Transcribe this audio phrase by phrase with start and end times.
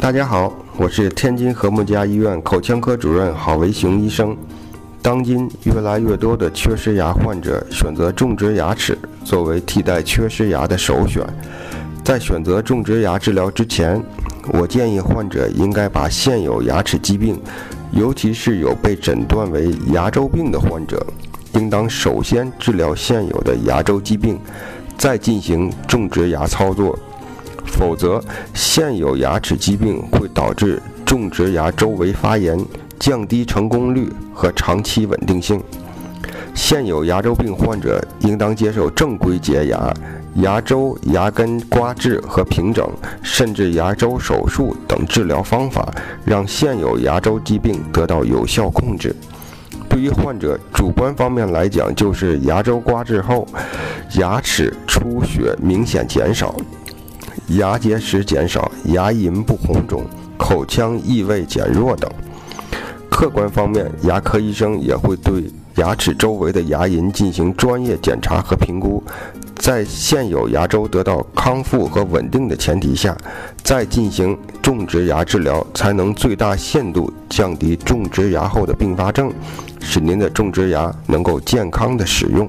[0.00, 4.34] 大家好，我是天津和睦家医院口腔科主任郝维雄医生。
[5.02, 8.96] 当今越来越多的缺失牙患者选择种植牙齿
[9.26, 11.22] 作为替代缺失牙的首选。
[12.02, 14.02] 在选择种植牙治疗之前，
[14.54, 17.38] 我建议患者应该把现有牙齿疾病，
[17.92, 21.06] 尤其是有被诊断为牙周病的患者，
[21.52, 24.40] 应当首先治疗现有的牙周疾病，
[24.96, 26.98] 再进行种植牙操作。
[27.66, 28.22] 否则，
[28.54, 32.58] 现有牙齿疾病会导致种植牙周围发炎，
[32.98, 35.62] 降低成功率和长期稳定性。
[36.54, 39.92] 现有牙周病患者应当接受正规洁牙、
[40.36, 42.88] 牙周、牙根刮治和平整，
[43.22, 45.88] 甚至牙周手术等治疗方法，
[46.24, 49.14] 让现有牙周疾病得到有效控制。
[49.88, 53.46] 对于患者主观方面来讲，就是牙周刮治后，
[54.18, 56.54] 牙齿出血明显减少。
[57.50, 60.04] 牙结石减少，牙龈不红肿，
[60.38, 62.08] 口腔异味减弱等。
[63.10, 69.02] 客观方面，牙科医生也会对牙齿周围的牙龈进行专业检查和评估，
[69.56, 73.16] 在现有牙周得到康复和稳定的前提下，
[73.64, 79.32] 再进行种植牙治疗，才能最大限度降低种植牙后的并发症，
[79.80, 82.48] 使您的种植牙能够健康的使用。